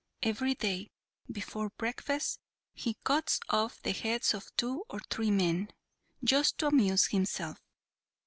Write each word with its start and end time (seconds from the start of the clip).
Every 0.23 0.55
day, 0.55 0.89
before 1.31 1.69
breakfast, 1.69 2.39
he 2.73 2.97
cuts 3.03 3.39
off 3.51 3.79
the 3.83 3.91
heads 3.91 4.33
of 4.33 4.47
two 4.57 4.83
or 4.89 4.99
three 5.11 5.29
men, 5.29 5.69
just 6.23 6.57
to 6.57 6.65
amuse 6.69 7.05
himself. 7.11 7.59